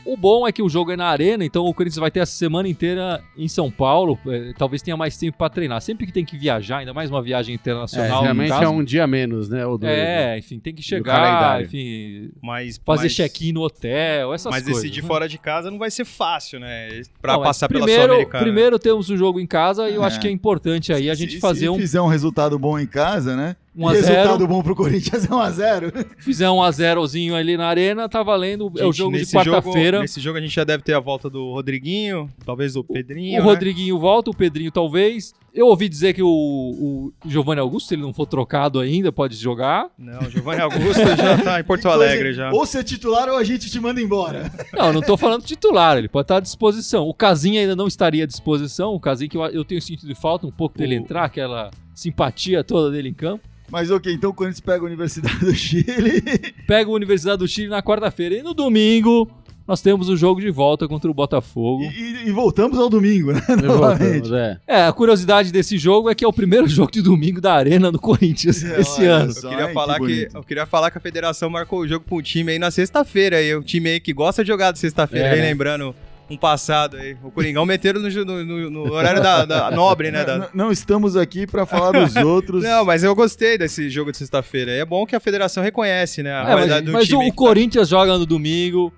[0.05, 2.33] O bom é que o jogo é na arena, então o Corinthians vai ter essa
[2.33, 4.19] semana inteira em São Paulo.
[4.27, 5.81] é, talvez tenha mais tempo para treinar.
[5.83, 8.17] Sempre que tem que viajar, ainda mais uma viagem É, internacional.
[8.17, 9.67] no geralmente caso, é um dia a menos, né?
[9.67, 10.35] Ou dois, né?
[10.35, 14.63] É, enfim, tem que No chegar, enfim, Mas, fazer mas- check-in no hotel, essas Mas
[14.65, 14.83] coisas.
[14.83, 15.09] decidir né?
[15.09, 16.89] fora de casa não vai ser fácil, né?
[16.93, 18.43] Mas passar pela primeiro, Sul-Americana.
[18.45, 20.07] Primeiro temos o jogo em casa e eu É.
[20.07, 22.59] acho que é importante aí a Se- gente se, fazer se um, fizer um resultado
[22.59, 23.57] bom em casa, né?
[23.79, 26.07] 1 a E resultado 0 bom pro Corinthians é 1x0.
[26.19, 28.65] fizer um a zerozinho ali na arena, tá valendo.
[28.77, 30.01] é o Gente, jogo de quarta-feira.
[30.01, 33.41] Nesse jogo a gente já deve ter a volta do Rodriguinho, talvez do Pedrinho.
[33.41, 33.51] O né?
[33.51, 35.33] Rodriguinho volta, o Pedrinho talvez.
[35.55, 39.35] Eu ouvi dizer que o, o Giovanni Augusto, se ele não for trocado ainda, pode
[39.35, 39.87] jogar.
[39.99, 42.51] Não, o Giovanni Augusto já tá em Porto Alegre já.
[42.53, 44.53] Ou ser titular ou a gente te manda embora.
[44.73, 47.09] Não, não tô falando titular, ele pode estar à disposição.
[47.09, 48.93] O Casinha ainda não estaria à disposição.
[48.95, 51.71] O Casinha que eu, eu tenho sentido de falta um pouco dele O- entrar, aquela
[51.95, 53.43] simpatia toda dele em campo.
[53.71, 56.23] Mas ok, então o Corinthians pega a Universidade do Chile.
[56.67, 58.35] Pega a Universidade do Chile na quarta-feira.
[58.37, 59.31] E no domingo,
[59.67, 61.83] nós temos o jogo de volta contra o Botafogo.
[61.85, 61.87] E,
[62.25, 63.43] e- e voltamos ao domingo, né?
[63.67, 64.59] Voltamos, é.
[64.67, 67.93] É, a curiosidade desse jogo é que é o primeiro jogo de domingo da Arena
[67.93, 69.33] do Corinthians É, esse olha ano.
[69.37, 72.07] Eu queria, Ai, falar que que, eu queria falar que a federação marcou o jogo
[72.09, 73.43] com um time aí na sexta-feira.
[73.43, 75.49] E o time aí que gosta de jogar de sexta-feira, É, aí né?
[75.49, 75.95] lembrando
[76.31, 77.17] um passado aí.
[77.23, 80.25] O Coringão meteram no, no- no- no horário da, da nobre, né?
[80.25, 82.63] da- Não, não estamos aqui pra falar dos outros.
[82.63, 84.71] Não, mas eu gostei desse jogo de sexta-feira.
[84.73, 86.33] É bom que a federação reconhece, né?
[86.33, 87.25] A É, mas qualidade do mas time.
[87.27, 88.93] o, tá- Corinthians joga no domingo,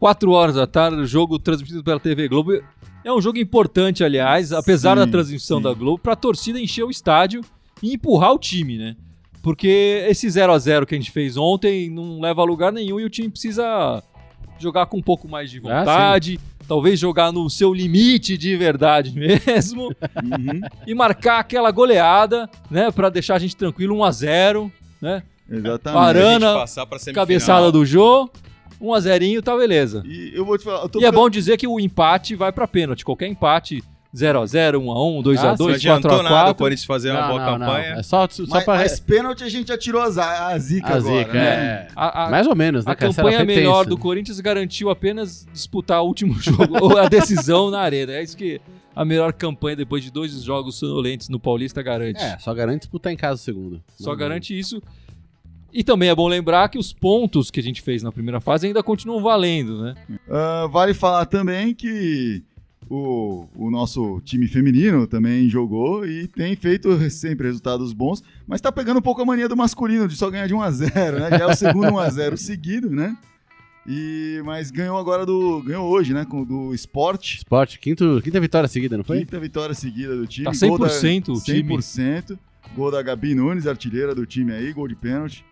[0.00, 2.52] 4 horas da tarde, o jogo transmitido pela TV Globo.
[3.04, 5.64] É um jogo importante, aliás, apesar Sim, da transmissão sim.
[5.64, 7.40] da Globo, pra torcida encher o estádio
[7.82, 8.96] e empurrar o time, né?
[9.42, 13.00] Porque esse 0 a 0 que a gente fez ontem não leva a lugar nenhum
[13.00, 14.00] e o time precisa
[14.56, 19.12] jogar com um pouco mais de Ah, vontade, talvez jogar no seu limite de verdade
[19.18, 19.84] mesmo
[20.22, 25.22] Uhum, e marcar aquela goleada, né, Pra deixar a gente tranquilo 1 a 0, né?
[25.50, 26.02] exatamente.
[26.02, 26.64] Arana.
[27.14, 28.28] Cabeçada do Jô,
[28.80, 30.02] 1 a 0 tá beleza.
[30.06, 30.82] E eu vou te falar.
[30.82, 33.04] eu tô E é bom dizer que o empate vai pra pênalti.
[33.04, 33.82] Qualquer empate,
[34.14, 35.74] 0x0, 1x1, 2x2, Não 4x4.
[35.74, 37.66] adiantou nada o Corinthians fazer uma Não, boa não, não.
[37.66, 37.94] campanha.
[37.94, 38.74] É só, só Mas, pra.
[38.74, 40.06] mas pênalti a gente já tirou a,
[40.48, 41.44] a zica a agora, zica, né?
[41.44, 41.88] é.
[41.96, 42.92] A, a- Mais ou menos, né?
[42.92, 47.80] a campanha melhor do Corinthians garantiu apenas disputar o último jogo, ou a decisão na
[47.80, 48.12] arena.
[48.12, 48.60] É isso que
[48.94, 52.22] a melhor campanha depois de dois jogos sonolentos no Paulista garante.
[52.22, 53.82] É, só garante disputar em casa o segundo.
[53.96, 54.82] Só Não, garante isso.
[55.72, 58.66] E também é bom lembrar que os pontos que a gente fez na primeira fase
[58.66, 59.94] ainda continuam valendo, né?
[60.30, 62.42] Ah, vale falar também que
[62.94, 68.70] o, o nosso time feminino também jogou e tem feito sempre resultados bons, mas tá
[68.70, 71.30] pegando um pouco a mania do masculino de só ganhar de 1 a 0 né?
[71.30, 73.16] Já é o segundo 1 a 0 seguido, né?
[73.88, 75.62] E, mas ganhou agora do.
[75.62, 76.24] Ganhou hoje, né?
[76.24, 77.36] Com o do Sport.
[77.36, 79.20] Esporte, quinto, quinta vitória seguida, não foi?
[79.20, 80.44] Quinta vitória seguida do time.
[80.44, 81.76] Tá Gol da- 100% o time.
[81.78, 82.38] 100%.
[82.76, 85.44] Gol da Gabi Nunes, artilheira do time aí, gol de pênalti.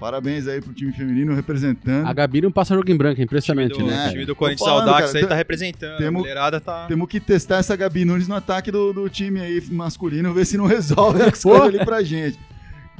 [0.00, 2.06] Parabéns aí pro time feminino representando.
[2.06, 4.06] A Gabi não passa jogo em branco, é O time impressionante, do, né?
[4.06, 5.98] o time do Corinthians cara, aí tem- tá representando.
[5.98, 6.86] temos- A mulherada tá.
[6.86, 10.56] Temos que testar essa Gabi Nunes no ataque do, do time aí masculino, ver se
[10.56, 12.38] não resolve as coisas ali pra gente.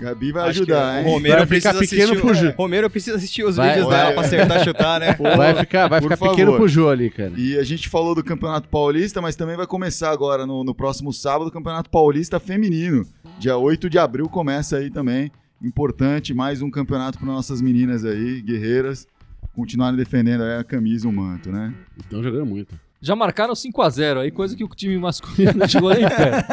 [0.01, 1.13] Gabi vai Acho que ajudar, o hein?
[1.13, 2.21] Romero Vai precisa ficar pequeno assistir.
[2.21, 2.55] pro o- Ju.
[2.57, 5.17] Romero precisa assistir os Vai- vídeos vai- dela pra acertar chutar, né?
[5.37, 7.33] Vai ficar, vai Por ficar pequeno pro Jô ali, cara.
[7.37, 11.13] E a gente falou do Campeonato Paulista, mas também vai começar agora no, no próximo
[11.13, 13.05] sábado o Campeonato Paulista Feminino.
[13.41, 15.33] Dia 8 de abril começa aí também.
[15.63, 19.07] Importante, mais um campeonato para nossas meninas aí, guerreiras,
[19.55, 21.75] continuarem defendendo aí a camisa, o manto, né?
[21.99, 22.79] Estão jogando muito.
[23.01, 26.47] Já marcaram 5x0 aí, coisa que o time masculino não chegou nem perto.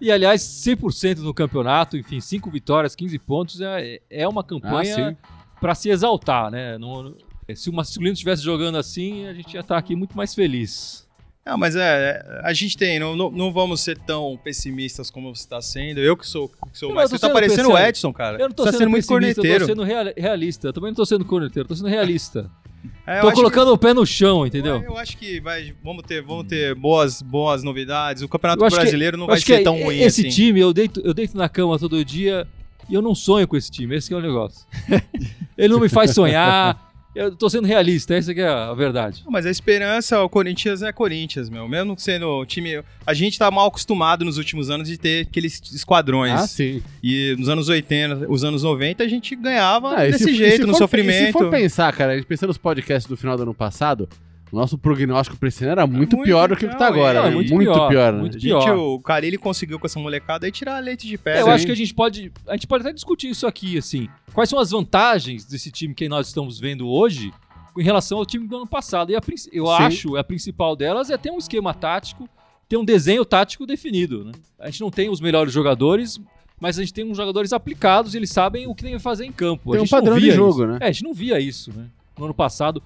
[0.00, 5.10] e aliás, 100% no campeonato, enfim, 5 vitórias, 15 pontos, é, é uma Ah, campanha
[5.10, 5.16] sim.
[5.60, 6.76] pra se exaltar, né?
[6.78, 7.14] Não-
[7.54, 11.08] se o masculino estivesse jogando assim, a gente ia estar aqui muito mais feliz.
[11.50, 15.34] Não, mas é, é, a gente tem, não, não, não vamos ser tão pessimistas como
[15.34, 15.98] você está sendo.
[15.98, 17.10] Eu que sou, que sou mais.
[17.10, 17.76] Você tá sendo parecendo o.
[17.78, 18.38] Edson, cara.
[18.38, 19.66] Eu não tô você tá sendo, sendo muito pessimista, eu corneteiro.
[19.66, 20.68] tô sendo real- realista.
[20.68, 22.48] Eu também não tô sendo corneteiro, eu tô sendo realista.
[23.06, 24.80] É, tô colocando o pé no chão, que- entendeu?
[24.82, 28.22] Eu acho que vai, vamos ter, vamos ter boas, boas novidades.
[28.22, 30.30] O Campeonato acho que- Brasileiro não vai que ser tão é- ruim esse assim.
[30.30, 32.46] time, eu deito, eu deito na cama todo dia
[32.88, 33.94] e eu não sonho com esse time.
[33.96, 34.64] Esse que é o negócio.
[35.58, 36.89] Ele não me faz sonhar.
[37.12, 39.24] Eu tô sendo realista, essa que é a verdade.
[39.28, 41.68] Mas a esperança, o Corinthians é Corinthians, meu.
[41.68, 42.82] Mesmo sendo o time.
[43.04, 46.32] A gente tá mal acostumado nos últimos anos de ter aqueles esquadrões.
[46.32, 46.80] Ah, sim.
[47.02, 50.56] E nos anos 80, os anos 90, a gente ganhava Ah, desse se- e jeito,
[50.58, 51.26] se no for- sofrimento.
[51.26, 54.08] Se for pensar, cara, a gente pensando nos podcasts do final do ano passado,
[54.52, 56.88] o nosso prognóstico pra esse ano era muito, muito pior do que o que tá
[56.88, 57.20] agora.
[57.20, 57.30] é, né?
[57.30, 58.12] muito muito, pior, pior.
[58.12, 58.18] né?
[58.18, 58.76] muito A gente, pior.
[58.76, 61.40] o Carilli conseguiu com essa molecada aí tirar leite de pedra.
[61.40, 61.52] eu sim.
[61.52, 62.32] acho que a gente pode.
[62.48, 64.08] A gente pode até discutir isso aqui, assim.
[64.34, 67.32] Quais são as vantagens desse time que nós estamos vendo hoje
[67.78, 69.12] em relação ao time do ano passado?
[69.12, 69.20] E a
[69.52, 69.72] eu Sim.
[69.72, 72.28] acho a principal delas é ter um esquema tático,
[72.68, 74.24] ter um desenho tático definido.
[74.24, 74.32] Né?
[74.58, 76.20] A gente não tem os melhores jogadores.
[76.62, 79.24] Mas a gente tem uns jogadores aplicados e eles sabem o que tem que fazer
[79.24, 79.70] em campo.
[79.70, 80.66] A Tem um gente não padrão de jogo, isso.
[80.66, 80.78] né?
[80.82, 81.86] É, a gente não via isso, né?
[82.18, 82.82] No ano passado.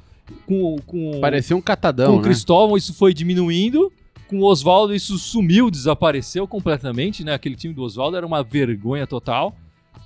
[0.47, 2.23] Com, com, Parecia um com catadão, o né?
[2.23, 3.93] Cristóvão isso foi diminuindo.
[4.27, 7.35] Com o Oswaldo isso sumiu, desapareceu completamente, né?
[7.35, 9.55] Aquele time do Oswaldo era uma vergonha total.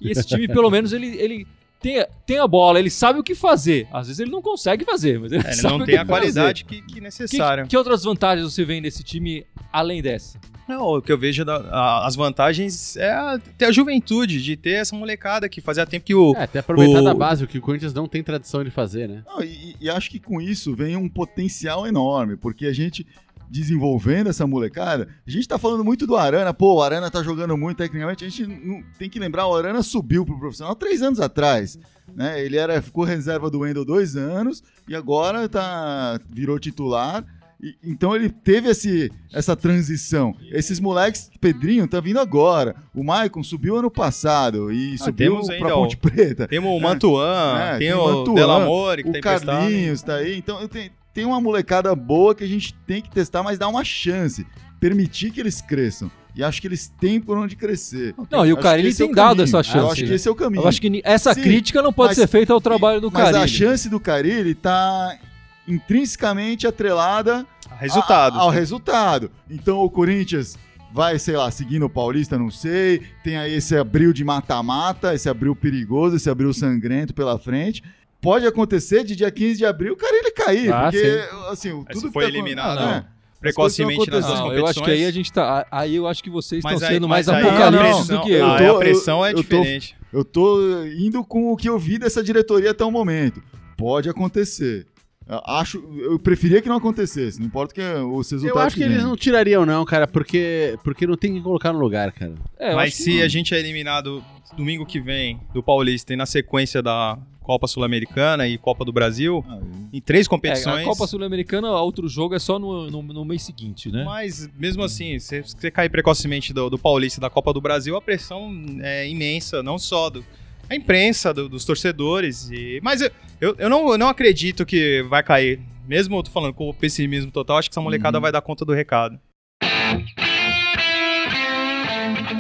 [0.01, 1.47] E esse time, pelo menos, ele, ele
[1.81, 3.87] tem, tem a bola, ele sabe o que fazer.
[3.93, 6.01] Às vezes ele não consegue fazer, mas ele, É, ele sabe não o tem que
[6.01, 6.11] a fazer.
[6.21, 7.67] qualidade que, que Que, necessária.
[7.67, 10.39] que outras vantagens você vê desse time além dessa?
[10.69, 14.55] Não, o que eu vejo da- a- as vantagens é a- ter a juventude, de
[14.55, 16.35] ter essa molecada que fazia tempo que o.
[16.37, 19.09] É, até aproveitar O- da base, o que o Corinthians não tem tradição de fazer,
[19.09, 19.23] né?
[19.27, 23.07] Não, e, e acho que com isso vem um potencial enorme, porque a gente
[23.51, 27.57] desenvolvendo essa molecada, a gente tá falando muito do Arana, pô, o Arana tá jogando
[27.57, 31.21] muito tecnicamente, a gente não, tem que lembrar, o Arana subiu pro profissional três anos
[31.21, 31.79] atrás,
[32.15, 32.43] né?
[32.45, 37.25] Ele era, ficou reserva do Wendel dois anos e agora tá, virou titular.
[37.61, 40.33] E- então ele teve esse, essa transição.
[40.53, 42.77] Esses moleques, Pedrinho tá vindo agora.
[42.95, 46.47] O Maicon subiu ano passado e Ah, subiu ainda pra Ponte Preta.
[46.47, 49.59] Temos o Mantuan, É, tem, tem o o Mantuan, Delamore, que o tá emprestado.
[49.59, 50.39] Carlinhos tá aí.
[50.39, 53.85] Então tem, tem uma molecada boa que a gente tem que testar, mas dar uma
[53.85, 54.47] chance.
[54.81, 56.11] Permitir que eles cresçam.
[56.37, 58.15] E acho que eles têm por onde crescer.
[58.31, 59.45] Não, e o Carilli esse é tem o dado caminho.
[59.45, 60.15] essa Eu chance, acho que né?
[60.15, 60.63] esse é o caminho.
[60.63, 63.25] Eu acho que essa Sim, crítica não pode mas- ser feita ao trabalho do mas
[63.25, 63.43] Carilli.
[63.43, 65.19] a chance do Carilli tá
[65.67, 67.47] intrinsecamente atrelada
[67.79, 68.39] Resultado.
[68.39, 69.31] a- ao resultado.
[69.51, 70.57] Então o Corinthians
[70.93, 73.03] vai, sei lá, seguindo o Paulista, não sei.
[73.23, 77.83] Tem aí esse abril de mata-mata, esse abril perigoso, esse abril sangrento pela frente.
[78.21, 81.95] Pode acontecer de dia 15 de abril o Carilli cair, Ah, porque assim, o- Aí
[81.95, 82.91] tudo que foi tá- eliminado, Ah, não.
[82.93, 83.05] né?
[83.41, 84.59] precocemente nas duas competições.
[84.59, 85.65] eu acho que aí a gente tá.
[85.71, 88.23] Aí eu acho que vocês Mas estão aí- sendo mais mas aí apocalipses a do
[88.23, 88.47] que eu.
[88.47, 89.97] aí Eu tô- a pressão é eu tô- diferente.
[90.13, 93.41] Eu tô indo com o que eu vi dessa diretoria até o momento.
[93.77, 94.87] Pode acontecer.
[95.29, 98.45] Eu Acho, eu preferia que não acontecesse, não importa que os resultados.
[98.45, 99.11] Eu acho que eles venham.
[99.11, 102.33] não tirariam, não, cara, porque, porque não tem que colocar no lugar, cara.
[102.59, 103.25] É, Mas que se não.
[103.25, 104.25] a gente é eliminado
[104.57, 109.43] domingo que vem do Paulista e na sequência da Copa Sul-Americana e Copa do Brasil,
[109.49, 109.59] Ah,
[109.91, 110.83] em três É, competições.
[110.83, 114.05] a Copa Sul-Americana, outro jogo é só no, no, no mês seguinte, né?
[114.05, 117.97] Mas mesmo assim, se você cair precocemente do, do Paulista e da Copa do Brasil,
[117.97, 120.23] a pressão é imensa, não só do,
[120.69, 122.51] a imprensa, do- dos torcedores.
[122.53, 125.59] E, mas eu, eu, eu não, eu não acredito que vai cair.
[125.89, 128.23] Mesmo eu tô falando com o pessimismo total, acho que essa molecada Uhum.
[128.23, 129.19] vai dar conta do recado.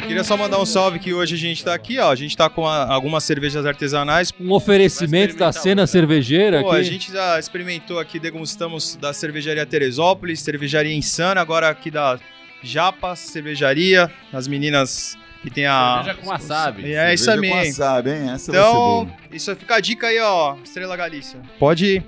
[0.08, 2.10] Queria só mandar um salve que hoje a gente tá aqui, ó.
[2.10, 4.32] A gente tá com a- algumas cervejas artesanais.
[4.40, 5.86] Um oferecimento da cena uma.
[5.86, 6.80] cervejeira Pô, aqui.
[6.80, 12.18] a gente já experimentou aqui, degustamos da cervejaria Teresópolis, cervejaria Insana, agora aqui da
[12.62, 16.02] Japa Cervejaria, as meninas que tem a.
[16.04, 16.92] Cerveja com wasabi.
[16.94, 18.16] É isso Cerveja com wasabi, hein?
[18.16, 19.08] Essa vai ser Então, boa.
[19.32, 21.38] isso fica a dica aí, ó, Estrela Galícia.
[21.58, 22.02] Pode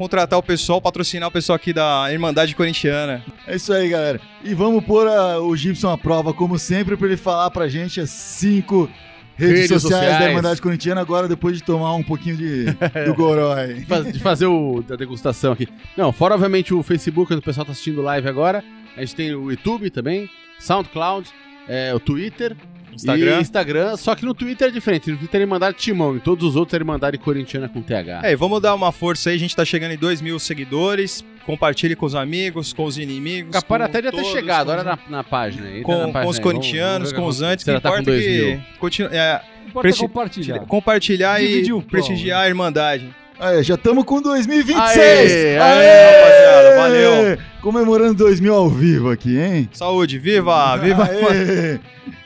[0.00, 3.22] contratar o pessoal, patrocinar o pessoal aqui da Irmandade Corintiana.
[3.46, 4.18] É isso aí, galera.
[4.42, 8.00] E vamos pôr a- o Gibson à prova, como sempre, pra ele falar pra gente
[8.00, 8.88] as cinco
[9.36, 10.18] redes, Redes sociais, sociais.
[10.24, 12.64] da Irmandade Corintiana, agora depois de tomar um pouquinho de,
[13.04, 13.84] do Gorói.
[14.10, 15.68] de fazer o, a degustação aqui.
[15.94, 18.64] Não, fora obviamente o Facebook, onde o pessoal tá assistindo live agora.
[18.96, 21.28] A gente tem o YouTube também, SoundCloud,
[21.68, 22.56] é, o Twitter
[23.00, 23.38] Instagram.
[23.38, 23.96] e Instagram.
[23.96, 25.10] Só que no Twitter é diferente.
[25.10, 28.20] No Twitter é Irmandade Timão, e todos os outros é Irmandade Corintiana com TH.
[28.24, 31.24] É, vamos dar uma força aí, a gente tá chegando em 2 mil seguidores.
[31.46, 33.52] Compartilhe com os amigos, com os inimigos.
[33.52, 35.68] Capaz com até já ter chegado, com olha os- na, na página.
[35.68, 37.96] Entra com, na com página os aí, corintianos, com os antes, se que tá com
[37.96, 38.60] importa dois que mil.
[38.78, 40.58] continua, é, Importa presti- compartilhar.
[40.60, 43.08] compartilhar e prestigiar a Irmandade.
[43.40, 44.98] Aí, já estamos com 2026!
[44.98, 47.38] Aê, aê, rapaziada, valeu.
[47.62, 49.66] Comemorando 2000 ao vivo aqui, hein?
[49.72, 50.76] Saúde, viva!
[50.76, 51.04] Viva!
[51.04, 51.78] Aê.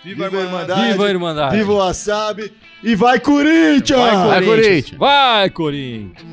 [0.04, 0.90] Viva, Viva a Irmandade!
[0.92, 1.56] Viva a Irmandade!
[1.56, 2.52] Viva o Wasabi!
[2.82, 4.00] E vai, Corinthians!
[4.00, 4.98] Vai, Vai, Corinthians!
[4.98, 6.24] Vai, Corinthians!